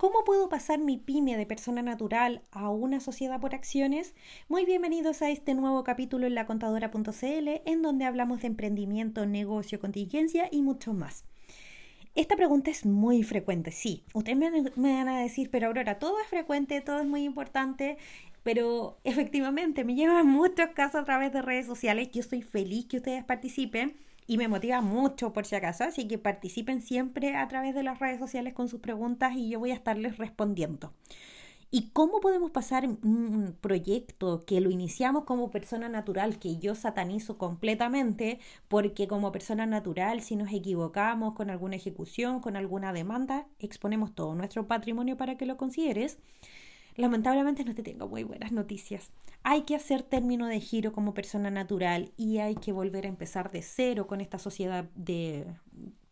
¿Cómo 0.00 0.24
puedo 0.24 0.48
pasar 0.48 0.78
mi 0.78 0.96
pyme 0.96 1.36
de 1.36 1.44
persona 1.44 1.82
natural 1.82 2.40
a 2.52 2.70
una 2.70 3.00
sociedad 3.00 3.38
por 3.38 3.54
acciones? 3.54 4.14
Muy 4.48 4.64
bienvenidos 4.64 5.20
a 5.20 5.28
este 5.28 5.52
nuevo 5.52 5.84
capítulo 5.84 6.26
en 6.26 6.36
lacontadora.cl 6.36 7.48
en 7.66 7.82
donde 7.82 8.06
hablamos 8.06 8.40
de 8.40 8.46
emprendimiento, 8.46 9.26
negocio, 9.26 9.78
contingencia 9.78 10.48
y 10.50 10.62
mucho 10.62 10.94
más. 10.94 11.26
Esta 12.14 12.34
pregunta 12.34 12.70
es 12.70 12.86
muy 12.86 13.22
frecuente, 13.24 13.72
sí. 13.72 14.06
Ustedes 14.14 14.38
me, 14.38 14.94
van 14.94 15.08
a 15.10 15.20
decir, 15.20 15.50
pero 15.50 15.66
Aurora, 15.66 15.98
todo 15.98 16.18
es 16.18 16.28
frecuente, 16.28 16.80
todo 16.80 17.00
es 17.00 17.06
muy 17.06 17.24
importante, 17.24 17.98
pero 18.42 18.96
efectivamente 19.04 19.84
me 19.84 19.96
llevan 19.96 20.26
muchos 20.28 20.70
casos 20.70 21.02
a 21.02 21.04
través 21.04 21.30
de 21.30 21.42
redes 21.42 21.66
sociales. 21.66 22.08
Yo 22.10 22.20
estoy 22.20 22.40
feliz 22.40 22.86
que 22.86 22.96
ustedes 22.96 23.22
participen 23.22 23.98
y 24.30 24.38
me 24.38 24.46
motiva 24.46 24.80
mucho 24.80 25.32
por 25.32 25.44
si 25.44 25.56
acaso, 25.56 25.82
así 25.82 26.06
que 26.06 26.16
participen 26.16 26.82
siempre 26.82 27.34
a 27.34 27.48
través 27.48 27.74
de 27.74 27.82
las 27.82 27.98
redes 27.98 28.20
sociales 28.20 28.54
con 28.54 28.68
sus 28.68 28.78
preguntas 28.78 29.34
y 29.34 29.48
yo 29.50 29.58
voy 29.58 29.72
a 29.72 29.74
estarles 29.74 30.18
respondiendo. 30.18 30.92
¿Y 31.72 31.90
cómo 31.90 32.20
podemos 32.20 32.52
pasar 32.52 32.86
un 32.86 33.56
proyecto 33.60 34.44
que 34.44 34.60
lo 34.60 34.70
iniciamos 34.70 35.24
como 35.24 35.50
persona 35.50 35.88
natural, 35.88 36.38
que 36.38 36.58
yo 36.58 36.76
satanizo 36.76 37.38
completamente, 37.38 38.38
porque 38.68 39.08
como 39.08 39.32
persona 39.32 39.66
natural, 39.66 40.20
si 40.20 40.36
nos 40.36 40.52
equivocamos 40.52 41.34
con 41.34 41.50
alguna 41.50 41.74
ejecución, 41.74 42.38
con 42.38 42.54
alguna 42.54 42.92
demanda, 42.92 43.48
exponemos 43.58 44.14
todo 44.14 44.36
nuestro 44.36 44.68
patrimonio 44.68 45.16
para 45.16 45.36
que 45.38 45.46
lo 45.46 45.56
consideres? 45.56 46.18
Lamentablemente 46.96 47.64
no 47.64 47.74
te 47.74 47.82
tengo 47.82 48.08
muy 48.08 48.24
buenas 48.24 48.52
noticias. 48.52 49.10
Hay 49.42 49.62
que 49.62 49.74
hacer 49.74 50.02
término 50.02 50.46
de 50.46 50.60
giro 50.60 50.92
como 50.92 51.14
persona 51.14 51.50
natural 51.50 52.12
y 52.16 52.38
hay 52.38 52.54
que 52.54 52.72
volver 52.72 53.06
a 53.06 53.08
empezar 53.08 53.50
de 53.50 53.62
cero 53.62 54.06
con 54.06 54.20
esta 54.20 54.38
sociedad 54.38 54.84
de 54.94 55.46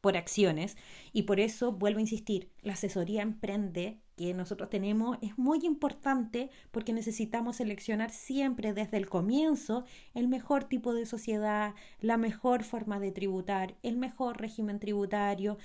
por 0.01 0.17
acciones 0.17 0.77
y 1.13 1.23
por 1.23 1.41
eso 1.41 1.73
vuelvo 1.73 1.99
a 1.99 2.03
insistir, 2.03 2.51
la 2.63 2.75
asesoría 2.75 3.23
emprende 3.23 3.99
que 4.17 4.35
nosotros 4.35 4.71
tenemos 4.71 5.19
es 5.23 5.37
muy 5.39 5.61
importante 5.65 6.51
porque 6.71 6.93
necesitamos 6.93 7.57
seleccionar 7.57 8.11
siempre 8.11 8.73
desde 8.73 8.97
el 8.97 9.09
comienzo 9.09 9.85
el 10.15 10.29
mejor 10.29 10.65
tipo 10.65 10.95
de 10.95 11.07
sociedad, 11.07 11.75
la 12.01 12.17
mejor 12.17 12.65
forma 12.65 13.01
de 13.01 13.13
tributar, 13.13 13.77
el 13.83 13.97
mejor 13.97 14.41
régimen 14.41 14.81
tributario, 14.81 15.59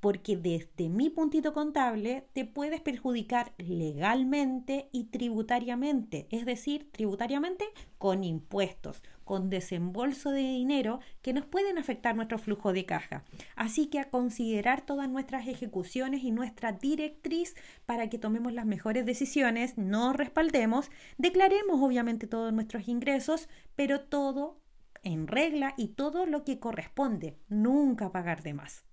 porque 0.00 0.36
desde 0.36 0.88
mi 0.88 1.10
puntito 1.10 1.52
contable 1.52 2.26
te 2.32 2.44
puedes 2.44 2.80
perjudicar 2.80 3.52
legalmente 3.58 4.88
y 4.92 5.04
tributariamente, 5.04 6.26
es 6.30 6.46
decir, 6.46 6.90
tributariamente 6.90 7.66
con 7.98 8.24
impuestos, 8.24 9.02
con 9.24 9.50
desembolso 9.50 10.30
de 10.30 10.40
dinero 10.40 11.00
que 11.22 11.32
nos 11.32 11.44
pueden 11.44 11.78
afectar 11.78 12.16
nuestro 12.16 12.38
flujo 12.38 12.72
de 12.72 12.86
caja. 12.86 13.24
Así 13.54 13.86
que 13.86 14.00
a 14.00 14.10
considerar 14.10 14.84
todas 14.84 15.08
nuestras 15.08 15.46
ejecuciones 15.46 16.24
y 16.24 16.30
nuestra 16.30 16.72
directriz 16.72 17.54
para 17.86 18.08
que 18.08 18.18
tomemos 18.18 18.52
las 18.52 18.66
mejores 18.66 19.06
decisiones, 19.06 19.76
nos 19.78 20.16
respaldemos, 20.16 20.90
declaremos 21.18 21.80
obviamente 21.80 22.26
todos 22.26 22.52
nuestros 22.52 22.88
ingresos, 22.88 23.48
pero 23.76 24.00
todo 24.00 24.58
en 25.02 25.26
regla 25.26 25.74
y 25.76 25.88
todo 25.88 26.26
lo 26.26 26.44
que 26.44 26.58
corresponde, 26.58 27.38
nunca 27.48 28.12
pagar 28.12 28.42
de 28.42 28.54
más. 28.54 28.89